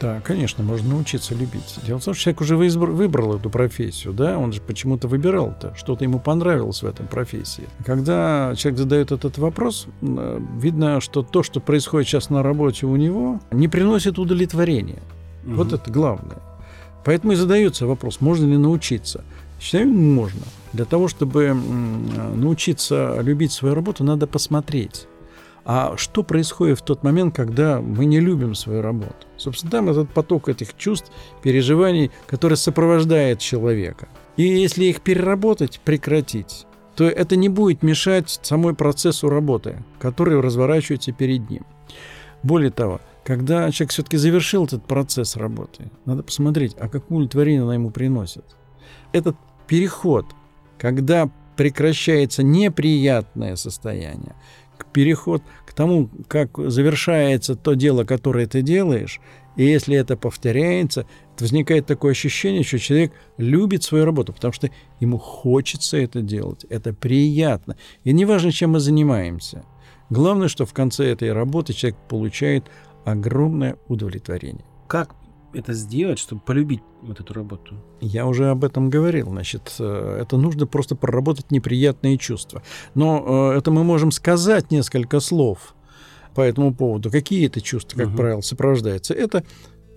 Да, 0.00 0.20
конечно, 0.24 0.64
можно 0.64 0.94
научиться 0.94 1.34
любить. 1.34 1.78
Дело 1.86 1.98
в 1.98 2.04
том, 2.04 2.14
что 2.14 2.22
человек 2.22 2.40
уже 2.40 2.56
выбрал 2.56 3.36
эту 3.36 3.50
профессию, 3.50 4.14
да, 4.14 4.38
он 4.38 4.50
же 4.52 4.62
почему-то 4.62 5.08
выбирал-то, 5.08 5.74
что-то 5.76 6.04
ему 6.04 6.18
понравилось 6.18 6.82
в 6.82 6.86
этом 6.86 7.06
профессии. 7.06 7.64
Когда 7.84 8.54
человек 8.56 8.78
задает 8.78 9.12
этот 9.12 9.36
вопрос, 9.36 9.86
э, 10.00 10.40
видно, 10.56 11.02
что 11.02 11.22
то, 11.22 11.42
что 11.42 11.60
происходит 11.60 12.08
сейчас 12.08 12.30
на 12.30 12.42
работе 12.42 12.86
у 12.86 12.96
него, 12.96 13.40
не 13.50 13.68
приносит 13.68 14.18
удовлетворения. 14.18 15.02
Угу. 15.44 15.54
Вот 15.54 15.72
это 15.74 15.90
главное. 15.90 16.38
Поэтому 17.04 17.34
и 17.34 17.36
задается 17.36 17.86
вопрос, 17.86 18.22
можно 18.22 18.46
ли 18.46 18.56
научиться. 18.56 19.22
Считаю, 19.60 19.88
можно. 19.88 20.40
Для 20.72 20.86
того, 20.86 21.08
чтобы 21.08 21.54
научиться 22.34 23.18
любить 23.20 23.52
свою 23.52 23.74
работу, 23.74 24.02
надо 24.02 24.26
посмотреть 24.26 25.08
а 25.72 25.96
что 25.96 26.24
происходит 26.24 26.80
в 26.80 26.82
тот 26.82 27.04
момент, 27.04 27.36
когда 27.36 27.80
мы 27.80 28.04
не 28.04 28.18
любим 28.18 28.56
свою 28.56 28.82
работу? 28.82 29.14
Собственно, 29.36 29.70
там 29.70 29.88
этот 29.88 30.10
поток 30.10 30.48
этих 30.48 30.76
чувств, 30.76 31.12
переживаний, 31.44 32.10
который 32.26 32.56
сопровождает 32.56 33.38
человека. 33.38 34.08
И 34.36 34.42
если 34.42 34.86
их 34.86 35.00
переработать, 35.00 35.78
прекратить, 35.84 36.66
то 36.96 37.04
это 37.04 37.36
не 37.36 37.48
будет 37.48 37.84
мешать 37.84 38.40
самой 38.42 38.74
процессу 38.74 39.28
работы, 39.28 39.84
который 40.00 40.40
разворачивается 40.40 41.12
перед 41.12 41.48
ним. 41.48 41.64
Более 42.42 42.72
того, 42.72 43.00
когда 43.22 43.70
человек 43.70 43.92
все-таки 43.92 44.16
завершил 44.16 44.64
этот 44.64 44.84
процесс 44.84 45.36
работы, 45.36 45.92
надо 46.04 46.24
посмотреть, 46.24 46.74
а 46.80 46.88
какое 46.88 47.18
удовлетворение 47.18 47.62
она 47.62 47.74
ему 47.74 47.90
приносит. 47.92 48.56
Этот 49.12 49.36
переход, 49.68 50.26
когда 50.78 51.30
прекращается 51.60 52.42
неприятное 52.42 53.54
состояние, 53.54 54.34
переход 54.86 55.42
к 55.66 55.72
тому, 55.72 56.08
как 56.28 56.58
завершается 56.58 57.54
то 57.54 57.74
дело, 57.74 58.04
которое 58.04 58.46
ты 58.46 58.62
делаешь, 58.62 59.20
и 59.56 59.64
если 59.64 59.96
это 59.96 60.16
повторяется, 60.16 61.06
возникает 61.38 61.86
такое 61.86 62.12
ощущение, 62.12 62.62
что 62.62 62.78
человек 62.78 63.12
любит 63.36 63.82
свою 63.82 64.04
работу, 64.04 64.32
потому 64.32 64.52
что 64.52 64.70
ему 65.00 65.18
хочется 65.18 65.96
это 65.96 66.22
делать, 66.22 66.64
это 66.68 66.92
приятно. 66.92 67.76
И 68.04 68.12
неважно, 68.12 68.52
чем 68.52 68.70
мы 68.70 68.80
занимаемся. 68.80 69.64
Главное, 70.08 70.48
что 70.48 70.66
в 70.66 70.72
конце 70.72 71.06
этой 71.12 71.32
работы 71.32 71.72
человек 71.72 71.98
получает 72.08 72.64
огромное 73.04 73.76
удовлетворение. 73.88 74.64
Как 74.86 75.14
это 75.52 75.72
сделать, 75.72 76.18
чтобы 76.18 76.40
полюбить 76.40 76.82
вот 77.02 77.20
эту 77.20 77.34
работу? 77.34 77.76
Я 78.00 78.26
уже 78.26 78.50
об 78.50 78.64
этом 78.64 78.90
говорил. 78.90 79.28
Значит, 79.30 79.74
э, 79.78 80.18
это 80.22 80.36
нужно 80.36 80.66
просто 80.66 80.96
проработать 80.96 81.50
неприятные 81.50 82.18
чувства. 82.18 82.62
Но 82.94 83.52
э, 83.52 83.58
это 83.58 83.70
мы 83.70 83.84
можем 83.84 84.10
сказать 84.10 84.70
несколько 84.70 85.20
слов 85.20 85.74
по 86.34 86.40
этому 86.40 86.74
поводу. 86.74 87.10
Какие 87.10 87.46
это 87.46 87.60
чувства, 87.60 87.98
как 87.98 88.08
угу. 88.08 88.16
правило, 88.16 88.40
сопровождаются? 88.40 89.14
Это 89.14 89.44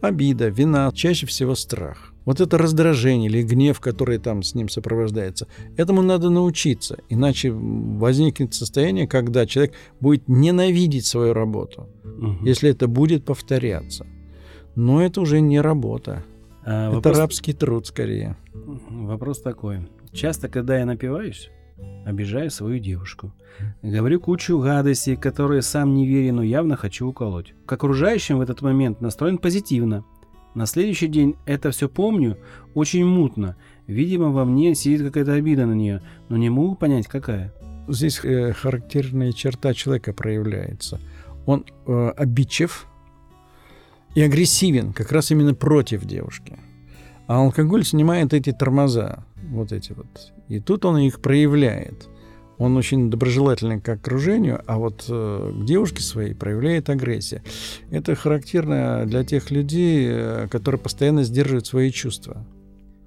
обида, 0.02 0.50
вина, 0.50 0.92
чаще 0.94 1.26
всего 1.26 1.56
страх. 1.56 2.14
Вот 2.26 2.40
это 2.40 2.58
раздражение 2.58 3.30
или 3.30 3.42
гнев, 3.42 3.80
который 3.80 4.18
там 4.18 4.44
с 4.44 4.56
ним 4.56 4.70
сопровождается, 4.70 5.48
этому 5.76 6.02
надо 6.02 6.30
научиться, 6.30 7.00
иначе 7.10 7.52
возникнет 7.52 8.54
состояние, 8.54 9.08
когда 9.08 9.46
человек 9.46 9.74
будет 10.00 10.28
ненавидеть 10.28 11.06
свою 11.06 11.34
работу, 11.34 11.90
угу. 12.04 12.46
если 12.46 12.70
это 12.70 12.88
будет 12.88 13.26
повторяться. 13.26 14.06
Но 14.76 15.02
это 15.04 15.22
уже 15.22 15.40
не 15.42 15.62
работа. 15.62 16.24
А, 16.66 16.88
это 16.88 16.96
вопрос... 16.96 17.18
рабский 17.18 17.54
труд 17.54 17.88
скорее. 17.88 18.38
Вопрос 18.54 19.42
такой. 19.42 19.88
Часто, 20.12 20.48
когда 20.48 20.78
я 20.78 20.86
напиваюсь, 20.86 21.50
обижаю 22.06 22.50
свою 22.50 22.80
девушку. 22.80 23.34
Говорю 23.82 24.20
кучу 24.20 24.60
гадостей, 24.60 25.16
которые 25.16 25.62
сам 25.62 25.94
не 25.94 26.08
верю, 26.08 26.36
но 26.36 26.44
явно 26.44 26.76
хочу 26.76 27.08
уколоть. 27.08 27.54
К 27.66 27.74
окружающим 27.74 28.38
в 28.38 28.42
этот 28.42 28.62
момент 28.62 29.02
настроен 29.02 29.38
позитивно. 29.38 30.04
На 30.56 30.66
следующий 30.66 31.08
день 31.08 31.36
это 31.46 31.72
все 31.72 31.90
помню 31.90 32.38
очень 32.76 33.06
мутно. 33.06 33.56
Видимо, 33.88 34.30
во 34.30 34.46
мне 34.46 34.76
сидит 34.76 35.02
какая-то 35.02 35.34
обида 35.34 35.66
на 35.66 35.74
нее, 35.74 36.02
но 36.30 36.38
не 36.38 36.50
могу 36.50 36.76
понять, 36.76 37.08
какая. 37.08 37.54
Здесь 37.88 38.24
э, 38.24 38.54
характерная 38.54 39.34
черта 39.34 39.74
человека 39.74 40.14
проявляется. 40.14 41.00
Он 41.46 41.66
э, 41.86 42.10
обидчив, 42.16 42.88
и 44.16 44.22
агрессивен 44.22 44.94
как 44.94 45.12
раз 45.12 45.32
именно 45.32 45.54
против 45.54 46.06
девушки. 46.06 46.58
А 47.28 47.38
алкоголь 47.38 47.86
снимает 47.86 48.34
эти 48.34 48.52
тормоза, 48.52 49.26
вот 49.50 49.72
эти 49.72 49.94
вот. 49.94 50.34
И 50.50 50.60
тут 50.60 50.86
он 50.86 50.98
их 50.98 51.22
проявляет. 51.22 52.10
Он 52.58 52.78
очень 52.78 53.10
доброжелательный 53.10 53.82
к 53.82 53.90
окружению, 53.90 54.62
а 54.68 54.78
вот 54.78 55.06
э, 55.10 55.52
к 55.54 55.66
девушке 55.66 56.02
своей 56.02 56.36
проявляет 56.36 56.90
агрессия. 56.90 57.42
Это 57.90 58.16
характерно 58.16 59.06
для 59.06 59.24
тех 59.24 59.50
людей, 59.50 60.08
э, 60.10 60.48
которые 60.52 60.80
постоянно 60.80 61.24
сдерживают 61.24 61.66
свои 61.66 61.90
чувства. 61.92 62.46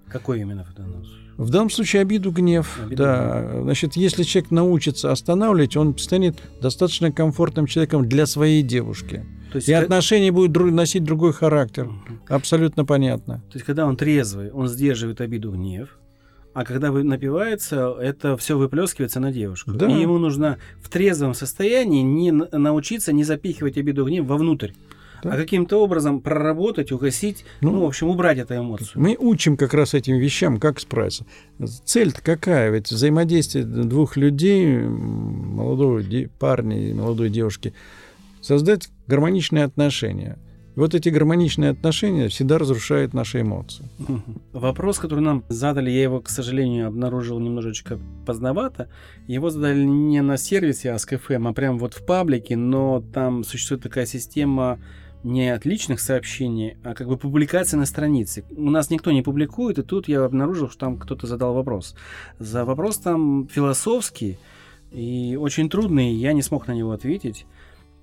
Какой 0.09 0.41
именно 0.41 0.65
в 0.65 0.75
данном 0.75 1.05
случае? 1.05 1.27
В 1.37 1.51
данном 1.51 1.71
случае 1.71 2.03
обиду, 2.03 2.31
гнев. 2.33 2.81
Обиду, 2.83 2.97
да. 2.97 3.43
Гнев. 3.43 3.63
Значит, 3.63 3.97
если 3.97 4.25
человек 4.25 4.51
научится 4.51 5.13
останавливать, 5.13 5.77
он 5.77 5.97
станет 5.99 6.39
достаточно 6.61 7.13
комфортным 7.13 7.67
человеком 7.67 8.09
для 8.09 8.27
своей 8.27 8.63
девушки. 8.63 9.25
То 9.53 9.57
есть, 9.57 9.69
И 9.69 9.73
как- 9.73 9.85
отношения 9.85 10.33
будут 10.33 10.57
дру- 10.57 10.71
носить 10.71 11.05
другой 11.05 11.33
характер. 11.33 11.85
Мгм. 11.87 12.21
Абсолютно 12.29 12.85
понятно. 12.85 13.37
То 13.50 13.55
есть, 13.57 13.65
когда 13.67 13.87
он 13.87 13.97
трезвый, 13.97 14.50
он 14.50 14.69
сдерживает 14.69 15.21
обиду, 15.21 15.53
гнев. 15.53 15.99
А 16.53 16.65
когда 16.65 16.91
вы 16.91 17.03
напивается, 17.05 17.95
это 18.00 18.37
все 18.38 18.57
выплескивается 18.57 19.21
на 19.21 19.31
девушку. 19.31 19.73
Да. 19.73 19.87
И 19.88 20.00
ему 20.00 20.19
нужно 20.19 20.57
в 20.83 20.88
трезвом 20.88 21.35
состоянии 21.35 22.03
не 22.03 22.33
научиться 22.33 23.12
не 23.12 23.25
запихивать 23.25 23.76
обиду, 23.76 24.07
гнев 24.07 24.25
вовнутрь, 24.26 24.71
Да. 25.23 25.33
а 25.33 25.37
каким-то 25.37 25.76
образом 25.83 26.21
проработать, 26.23 26.93
угасить, 26.93 27.45
ну, 27.61 27.73
Ну, 27.73 27.81
в 27.83 27.85
общем, 27.85 28.09
убрать 28.09 28.38
эту 28.38 28.57
эмоцию. 28.57 28.88
Мы 29.03 29.17
учим 29.19 29.59
как 29.59 29.75
раз 29.75 29.93
этим 29.93 30.17
вещам, 30.17 30.59
как 30.59 30.81
справиться. 30.81 31.26
Цель-то 31.85 32.23
какая? 32.23 32.71
Ведь 32.71 32.91
взаимодействие 32.91 33.65
двух 33.65 34.17
людей, 34.17 34.79
молодого 34.79 36.03
парня 36.38 36.88
и 36.91 36.95
молодой 36.95 37.29
девушки, 37.29 37.75
создать 38.41 38.88
гармоничные 39.07 39.65
отношения. 39.65 40.39
Вот 40.77 40.95
эти 40.95 41.09
гармоничные 41.09 41.71
отношения 41.71 42.29
всегда 42.29 42.59
разрушают 42.59 43.15
наши 43.15 43.41
эмоции. 43.41 43.89
Вопрос, 44.53 44.99
который 44.99 45.21
нам 45.21 45.43
задали, 45.49 45.91
я 45.91 46.03
его, 46.03 46.21
к 46.21 46.29
сожалению, 46.29 46.89
обнаружил 46.89 47.41
немножечко 47.41 47.99
поздновато. 48.27 48.91
Его 49.27 49.49
задали 49.49 49.85
не 49.85 50.21
на 50.21 50.37
сервисе 50.37 50.91
Ask.fm, 50.91 51.49
а 51.49 51.53
прямо 51.55 51.79
вот 51.79 51.95
в 51.95 52.05
паблике, 52.05 52.57
но 52.57 53.03
там 53.15 53.43
существует 53.43 53.83
такая 53.83 54.05
система 54.05 54.79
не 55.25 55.49
от 55.49 55.65
личных 55.65 55.99
сообщений, 55.99 56.77
а 56.85 56.95
как 56.95 57.09
бы 57.09 57.17
публикации 57.17 57.79
на 57.79 57.87
странице. 57.87 58.45
У 58.55 58.71
нас 58.71 58.91
никто 58.91 59.11
не 59.13 59.23
публикует, 59.23 59.79
и 59.79 59.83
тут 59.83 60.09
я 60.09 60.23
обнаружил, 60.25 60.69
что 60.69 60.79
там 60.79 60.99
кто-то 60.99 61.27
задал 61.27 61.55
вопрос. 61.55 61.97
За 62.39 62.67
вопрос 62.67 62.99
там 62.99 63.49
философский 63.49 64.39
и 64.93 65.37
очень 65.41 65.69
трудный, 65.69 66.13
я 66.13 66.33
не 66.35 66.43
смог 66.43 66.69
на 66.69 66.73
него 66.73 66.93
ответить. 66.93 67.47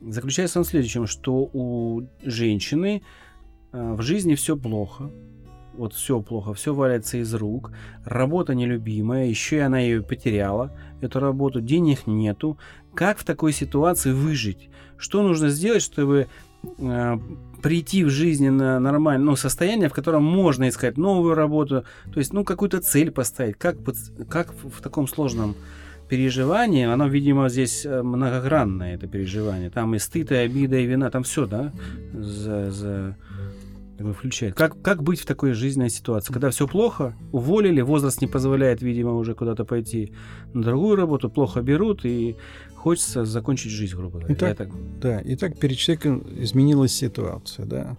Заключается 0.06 0.60
он 0.60 0.66
в 0.66 0.68
следующем, 0.68 1.08
что 1.08 1.50
у 1.54 2.04
женщины 2.24 3.04
э, 3.72 3.94
в 3.94 4.02
жизни 4.02 4.36
все 4.36 4.58
плохо, 4.58 5.10
вот 5.74 5.94
все 5.94 6.22
плохо, 6.22 6.54
все 6.54 6.74
валяется 6.74 7.18
из 7.18 7.34
рук, 7.34 7.72
работа 8.06 8.54
нелюбимая, 8.54 9.28
еще 9.28 9.58
и 9.58 9.60
она 9.60 9.80
ее 9.80 10.02
потеряла, 10.02 10.72
эту 11.02 11.20
работу, 11.20 11.62
денег 11.62 12.06
нету. 12.06 12.58
Как 12.94 13.18
в 13.18 13.24
такой 13.24 13.54
ситуации 13.54 14.12
выжить? 14.12 14.70
Что 14.98 15.24
нужно 15.24 15.50
сделать, 15.50 15.82
чтобы 15.82 16.28
э, 16.78 17.18
прийти 17.62 18.04
в 18.04 18.10
жизненно 18.10 18.80
нормальное 18.80 19.26
ну, 19.26 19.36
состояние, 19.36 19.90
в 19.90 19.94
котором 19.94 20.24
можно 20.24 20.70
искать 20.70 20.98
новую 20.98 21.34
работу, 21.34 21.86
то 22.12 22.20
есть, 22.20 22.34
ну, 22.34 22.44
какую-то 22.44 22.82
цель 22.82 23.10
поставить, 23.10 23.58
как, 23.58 23.78
как 24.30 24.54
в 24.64 24.82
таком 24.82 25.08
сложном 25.08 25.56
переживании, 26.14 26.86
оно, 26.86 27.08
видимо, 27.08 27.50
здесь 27.50 27.88
э, 27.88 28.04
многогранное, 28.04 28.94
это 28.94 29.08
переживание, 29.08 29.72
там 29.72 29.96
и 29.96 29.98
стыд, 29.98 30.32
и 30.32 30.36
обида, 30.36 30.78
и 30.78 30.86
вина, 30.86 31.10
там 31.10 31.24
все, 31.24 31.48
да, 31.48 31.74
за, 32.14 32.70
за 32.70 33.18
включает. 34.14 34.54
Как, 34.54 34.80
как 34.84 35.02
быть 35.02 35.20
в 35.20 35.26
такой 35.26 35.54
жизненной 35.54 35.90
ситуации? 35.90 36.32
Когда 36.32 36.52
все 36.52 36.68
плохо, 36.68 37.16
уволили, 37.32 37.82
возраст 37.82 38.22
не 38.22 38.28
позволяет, 38.28 38.84
видимо, 38.84 39.14
уже 39.14 39.34
куда-то 39.34 39.66
пойти 39.66 40.14
на 40.54 40.62
другую 40.62 40.98
работу, 40.98 41.32
плохо 41.32 41.64
берут, 41.64 42.06
и 42.06 42.36
хочется 42.76 43.26
закончить 43.26 43.72
жизнь, 43.72 43.96
грубо 43.96 44.20
говоря. 44.20 44.36
Итак, 44.36 44.58
так- 44.58 44.70
Да, 45.02 45.20
и 45.20 45.36
так 45.36 45.58
перед 45.58 45.78
человеком 45.78 46.24
изменилась 46.38 46.94
ситуация, 46.94 47.66
да. 47.66 47.98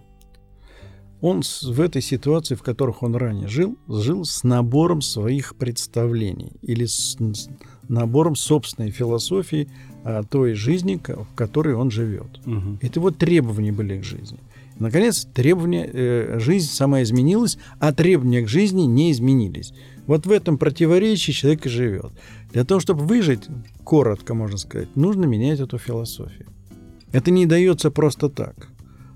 Он 1.19 1.41
в 1.41 1.81
этой 1.81 2.01
ситуации, 2.01 2.55
в 2.55 2.61
которых 2.61 3.03
он 3.03 3.15
ранее 3.17 3.49
жил, 3.49 3.77
жил 3.89 4.23
с 4.23 4.43
набором 4.43 5.01
своих 5.01 5.55
представлений 5.57 6.53
или 6.61 6.85
с 6.85 7.17
набором 7.89 8.35
собственной 8.35 8.91
философии 8.91 9.67
о 10.03 10.23
той 10.23 10.53
жизни, 10.53 10.99
в 11.03 11.35
которой 11.35 11.75
он 11.75 11.91
живет. 11.91 12.39
Мгм. 12.45 12.79
Это 12.81 12.99
вот 12.99 13.17
требования 13.17 13.71
были 13.71 13.99
к 13.99 14.03
жизни. 14.03 14.39
Наконец, 14.77 15.25
требования, 15.33 15.89
э, 15.91 16.39
жизнь 16.39 16.69
сама 16.69 17.01
изменилась, 17.01 17.57
а 17.79 17.93
требования 17.93 18.41
к 18.41 18.49
жизни 18.49 18.81
не 18.81 19.11
изменились. 19.11 19.73
Вот 20.05 20.25
в 20.25 20.31
этом 20.31 20.57
противоречии 20.57 21.31
человек 21.31 21.65
и 21.65 21.69
живет. 21.69 22.11
Для 22.51 22.65
того, 22.65 22.79
чтобы 22.79 23.05
выжить, 23.05 23.43
коротко 23.83 24.33
можно 24.33 24.57
сказать, 24.57 24.95
нужно 24.95 25.25
менять 25.25 25.59
эту 25.59 25.77
философию. 25.77 26.47
Это 27.11 27.31
не 27.31 27.45
дается 27.45 27.89
просто 27.89 28.29
так. 28.29 28.69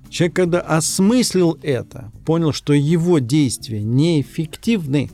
Человек, 0.10 0.36
когда 0.36 0.62
осмыслил 0.62 1.60
это, 1.62 2.12
понял, 2.26 2.54
что 2.54 2.74
его 2.74 3.20
действия 3.20 3.84
неэффективны, 3.84 5.12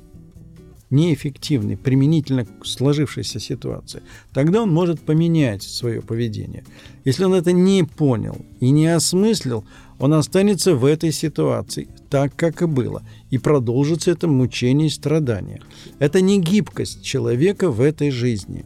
неэффективны 0.90 1.78
применительно 1.78 2.46
к 2.46 2.66
сложившейся 2.66 3.40
ситуации, 3.40 4.04
тогда 4.34 4.64
он 4.64 4.74
может 4.74 5.02
поменять 5.02 5.64
свое 5.64 6.02
поведение. 6.02 6.64
Если 7.04 7.24
он 7.24 7.34
это 7.34 7.52
не 7.52 7.84
понял 7.84 8.38
и 8.60 8.70
не 8.70 8.88
осмыслил, 8.88 9.66
он 9.98 10.14
останется 10.14 10.76
в 10.76 10.86
этой 10.86 11.12
ситуации 11.12 11.88
так, 12.10 12.36
как 12.36 12.62
и 12.62 12.66
было, 12.66 13.04
и 13.30 13.38
продолжится 13.38 14.12
это 14.12 14.28
мучение 14.28 14.88
и 14.88 14.92
страдание. 14.92 15.62
Это 16.00 16.22
не 16.22 16.40
гибкость 16.40 17.04
человека 17.04 17.72
в 17.72 17.82
этой 17.82 18.12
жизни. 18.12 18.66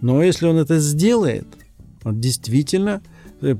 Но 0.00 0.22
если 0.22 0.46
он 0.46 0.56
это 0.56 0.78
сделает, 0.78 1.46
он 2.04 2.20
действительно 2.20 3.02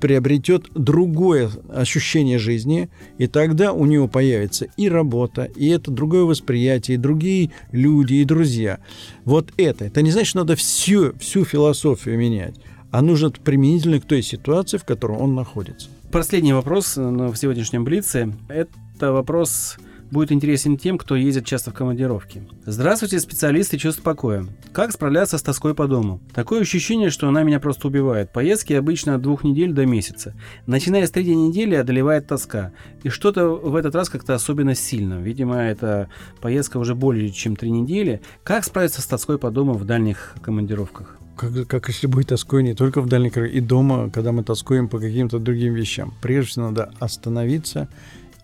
приобретет 0.01 0.71
другое 0.75 1.51
ощущение 1.69 2.39
жизни, 2.39 2.89
и 3.19 3.27
тогда 3.27 3.73
у 3.73 3.85
него 3.85 4.09
появится 4.09 4.67
и 4.77 4.89
работа, 4.89 5.51
и 5.57 5.69
это 5.69 5.91
другое 5.91 6.23
восприятие, 6.25 6.95
и 6.95 6.99
другие 6.99 7.51
люди, 7.73 8.15
и 8.15 8.25
друзья. 8.25 8.79
Вот 9.25 9.53
это. 9.57 9.85
Это 9.85 10.03
не 10.03 10.11
значит, 10.11 10.29
что 10.29 10.39
надо 10.39 10.57
всю, 10.57 11.13
всю 11.19 11.45
философию 11.45 12.19
менять, 12.19 12.55
а 12.91 13.03
нужно 13.03 13.31
применительно 13.31 14.01
к 14.01 14.05
той 14.05 14.23
ситуации, 14.23 14.79
в 14.79 14.85
которой 14.85 15.19
он 15.19 15.35
находится. 15.35 15.89
Последний 16.11 16.53
вопрос 16.53 16.97
в 16.97 17.35
сегодняшнем 17.37 17.85
Блице. 17.85 18.33
Это 18.49 19.13
вопрос 19.13 19.79
будет 20.13 20.31
интересен 20.31 20.77
тем, 20.77 20.99
кто 20.99 21.17
ездит 21.17 21.47
часто 21.47 21.71
в 21.71 21.75
командировки. 21.75 22.47
Здравствуйте, 22.67 23.19
специалисты 23.19 23.79
чувств 23.79 24.03
покоя. 24.03 24.47
Как 24.73 24.93
справляться 24.93 25.39
с 25.39 25.43
тоской 25.43 25.75
по 25.75 25.89
дому? 25.89 26.21
Такое 26.35 26.61
ощущение, 26.61 27.09
что 27.09 27.29
она 27.29 27.43
меня 27.43 27.59
просто 27.59 27.89
убивает. 27.89 28.31
Поездки 28.31 28.75
обычно 28.75 29.15
от 29.15 29.23
двух 29.23 29.43
недель 29.43 29.73
до 29.73 29.87
месяца. 29.87 30.35
Начиная 30.67 31.07
с 31.07 31.11
третьей 31.11 31.35
недели 31.35 31.75
одолевает 31.75 32.27
тоска. 32.27 32.73
И 33.03 33.09
что-то 33.09 33.49
в 33.49 33.75
этот 33.75 33.95
раз 33.95 34.11
как-то 34.11 34.35
особенно 34.35 34.75
сильно. 34.75 35.15
Видимо, 35.15 35.57
эта 35.57 36.09
поездка 36.43 36.77
уже 36.77 36.95
более 36.95 37.31
чем 37.31 37.57
три 37.57 37.71
недели. 37.71 38.21
Как 38.45 38.65
справиться 38.65 39.01
с 39.01 39.07
тоской 39.07 39.39
по 39.39 39.51
дому 39.51 39.73
в 39.73 39.87
дальних 39.87 40.35
командировках? 40.43 41.17
Как, 41.37 41.67
как 41.67 41.89
если 41.89 42.07
быть 42.07 42.29
тоской 42.29 42.63
не 42.63 42.75
только 42.75 43.01
в 43.01 43.09
дальних 43.09 43.39
и 43.39 43.61
дома, 43.61 44.11
когда 44.11 44.33
мы 44.33 44.45
тоскуем 44.45 44.89
по 44.89 44.99
каким-то 44.99 45.39
другим 45.39 45.73
вещам. 45.73 46.13
Прежде 46.21 46.51
всего 46.51 46.67
надо 46.67 46.93
остановиться 47.01 47.89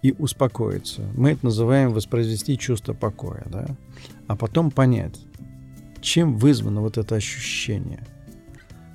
и 0.02 0.14
успокоиться. 0.18 1.02
Мы 1.14 1.32
это 1.32 1.46
называем 1.46 1.92
воспроизвести 1.92 2.56
чувство 2.58 2.94
покоя, 2.94 3.44
да? 3.46 3.66
А 4.26 4.36
потом 4.36 4.70
понять, 4.70 5.18
чем 6.00 6.36
вызвано 6.36 6.80
вот 6.80 6.98
это 6.98 7.16
ощущение. 7.16 8.06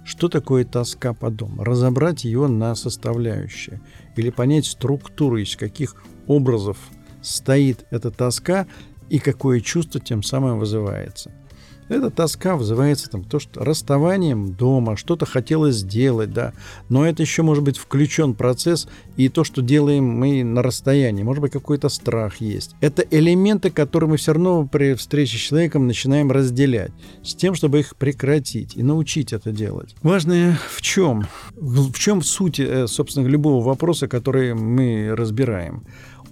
Что 0.05 0.27
такое 0.27 0.65
тоска 0.65 1.13
по 1.13 1.29
дому? 1.29 1.63
Разобрать 1.63 2.25
ее 2.25 2.47
на 2.47 2.75
составляющие. 2.75 3.81
Или 4.15 4.29
понять 4.29 4.65
структуру, 4.65 5.37
из 5.37 5.55
каких 5.55 5.95
образов 6.27 6.77
стоит 7.21 7.85
эта 7.89 8.11
тоска 8.11 8.67
и 9.09 9.19
какое 9.19 9.61
чувство 9.61 10.01
тем 10.01 10.21
самым 10.23 10.59
вызывается. 10.59 11.31
Эта 11.89 12.09
тоска 12.09 12.55
вызывается 12.55 13.09
там 13.09 13.23
то, 13.23 13.39
что 13.39 13.63
расставанием 13.63 14.53
дома, 14.53 14.95
что-то 14.95 15.25
хотелось 15.25 15.75
сделать, 15.75 16.31
да, 16.31 16.53
но 16.89 17.05
это 17.05 17.21
еще 17.21 17.43
может 17.43 17.63
быть 17.63 17.77
включен 17.77 18.33
процесс 18.33 18.87
и 19.17 19.29
то, 19.29 19.43
что 19.43 19.61
делаем 19.61 20.05
мы 20.05 20.43
на 20.43 20.61
расстоянии, 20.61 21.23
может 21.23 21.41
быть 21.41 21.51
какой-то 21.51 21.89
страх 21.89 22.37
есть. 22.37 22.75
Это 22.81 23.03
элементы, 23.09 23.69
которые 23.69 24.09
мы 24.09 24.17
все 24.17 24.33
равно 24.33 24.65
при 24.65 24.93
встрече 24.95 25.37
с 25.37 25.41
человеком 25.41 25.87
начинаем 25.87 26.31
разделять, 26.31 26.91
с 27.23 27.35
тем, 27.35 27.55
чтобы 27.55 27.79
их 27.79 27.95
прекратить 27.95 28.75
и 28.75 28.83
научить 28.83 29.33
это 29.33 29.51
делать. 29.51 29.95
Важное 30.01 30.57
в 30.69 30.81
чем? 30.81 31.27
В 31.55 31.93
чем 31.93 32.21
суть, 32.21 32.59
э, 32.59 32.87
собственно, 32.87 33.27
любого 33.27 33.63
вопроса, 33.63 34.07
который 34.07 34.53
мы 34.53 35.13
разбираем? 35.15 35.85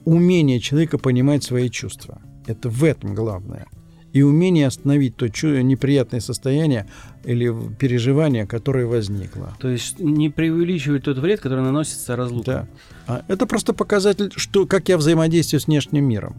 Умение 0.06 0.60
человека 0.60 0.98
понимать 0.98 1.44
свои 1.44 1.70
чувства. 1.70 2.22
Это 2.48 2.70
в 2.70 2.84
этом 2.84 3.14
главное 3.14 3.68
и 4.14 4.22
умение 4.22 4.68
остановить 4.68 5.16
то 5.16 5.28
неприятное 5.28 6.20
состояние 6.20 6.88
или 7.24 7.54
переживание, 7.76 8.46
которое 8.46 8.86
возникло. 8.86 9.56
То 9.60 9.70
есть 9.70 10.00
не 10.00 10.30
преувеличивать 10.30 11.04
тот 11.04 11.18
вред, 11.18 11.40
который 11.40 11.64
наносится 11.64 12.16
разлукой. 12.16 12.54
Да. 12.54 12.68
А 13.08 13.24
это 13.28 13.46
просто 13.46 13.74
показатель, 13.74 14.32
что, 14.36 14.66
как 14.66 14.90
я 14.90 14.98
взаимодействую 14.98 15.60
с 15.60 15.68
внешним 15.68 16.06
миром. 16.06 16.36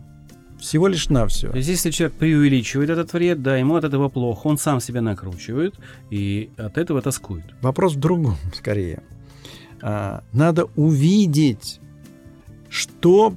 Всего 0.61 0.87
лишь 0.87 1.09
на 1.09 1.27
все. 1.27 1.51
То 1.51 1.57
есть, 1.57 1.69
если 1.69 1.91
человек 1.91 2.17
преувеличивает 2.17 2.89
этот 2.89 3.13
вред, 3.13 3.43
да, 3.43 3.57
ему 3.57 3.75
от 3.75 3.83
этого 3.83 4.09
плохо, 4.09 4.47
он 4.47 4.59
сам 4.59 4.81
себя 4.81 5.01
накручивает 5.01 5.75
и 6.11 6.51
от 6.57 6.79
этого 6.79 7.03
тоскует. 7.03 7.45
Вопрос 7.61 7.95
в 7.95 7.99
другом, 7.99 8.37
скорее. 8.55 9.03
А, 9.83 10.23
надо 10.33 10.69
увидеть, 10.77 11.81
что, 12.69 13.35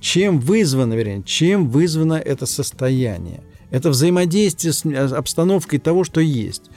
чем 0.00 0.38
вызвано, 0.40 0.92
вернее, 0.92 1.22
чем 1.22 1.70
вызвано 1.70 2.14
это 2.14 2.44
состояние. 2.44 3.40
Это 3.70 3.90
взаимодействие 3.90 4.72
с 4.72 4.84
э, 4.84 5.14
обстановкой 5.14 5.78
того, 5.78 6.04
что 6.04 6.20
есть. 6.20 6.70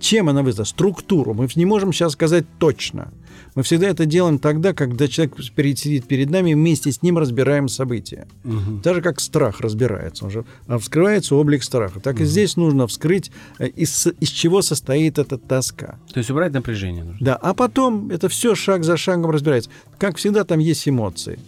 Чем 0.00 0.28
она 0.28 0.42
вызвана? 0.42 0.64
Структуру. 0.66 1.34
Мы 1.34 1.48
не 1.54 1.66
можем 1.66 1.92
сейчас 1.92 2.12
сказать 2.12 2.46
точно. 2.58 3.12
Мы 3.54 3.62
всегда 3.62 3.88
это 3.88 4.06
делаем 4.06 4.38
тогда, 4.38 4.72
когда 4.72 5.08
человек 5.08 5.34
сидит 5.38 6.06
перед 6.06 6.30
нами, 6.30 6.50
и 6.50 6.54
вместе 6.54 6.92
с 6.92 7.02
ним 7.02 7.18
разбираем 7.18 7.68
события. 7.68 8.26
Мгм. 8.44 8.80
Так 8.82 8.96
же, 8.96 9.02
как 9.02 9.20
страх 9.20 9.60
разбирается. 9.60 10.24
Он 10.24 10.30
же 10.30 10.44
а 10.66 10.78
вскрывается 10.78 11.34
облик 11.34 11.62
страха. 11.62 12.00
Так 12.00 12.20
и 12.20 12.24
здесь 12.24 12.56
нужно 12.56 12.86
вскрыть, 12.86 13.30
э, 13.58 13.68
из, 13.68 14.06
из 14.20 14.28
чего 14.28 14.62
состоит 14.62 15.18
эта 15.18 15.38
тоска. 15.38 15.98
То 16.12 16.18
есть 16.18 16.30
убрать 16.30 16.52
напряжение 16.52 17.04
нужно. 17.04 17.18
Да, 17.20 17.36
а 17.36 17.54
потом 17.54 18.10
это 18.10 18.28
все 18.28 18.54
шаг 18.54 18.84
за 18.84 18.96
шагом 18.96 19.30
разбирается. 19.30 19.70
Как 19.98 20.16
всегда, 20.16 20.44
там 20.44 20.58
есть 20.58 20.88
эмоции. 20.88 21.38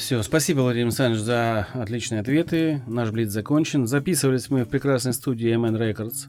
Все, 0.00 0.22
спасибо, 0.22 0.62
Владимир 0.62 0.86
Александрович, 0.86 1.22
за 1.22 1.68
отличные 1.74 2.22
ответы. 2.22 2.80
Наш 2.86 3.10
блиц 3.10 3.28
закончен. 3.28 3.86
Записывались 3.86 4.48
мы 4.48 4.64
в 4.64 4.68
прекрасной 4.68 5.12
студии 5.12 5.54
MN 5.54 5.78
Records 5.78 6.26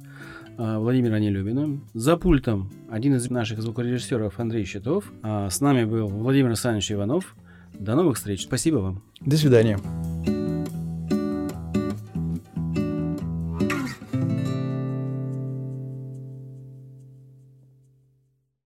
а, 0.58 0.78
Владимира 0.78 1.20
Нелюбина. 1.20 1.80
За 1.94 2.18
пультом 2.18 2.70
один 2.92 3.16
из 3.16 3.30
наших 3.30 3.62
звукорежиссеров 3.62 4.38
Андрей 4.42 4.66
Щитов. 4.66 5.06
А 5.24 5.50
с 5.50 5.62
нами 5.62 5.86
был 5.86 6.10
Владимир 6.10 6.50
Александрович 6.50 6.92
Иванов. 6.92 7.34
До 7.74 7.96
новых 7.96 8.18
встреч. 8.18 8.44
Спасибо 8.44 8.80
вам. 8.80 9.04
До 9.22 9.38
свидания. 9.38 9.80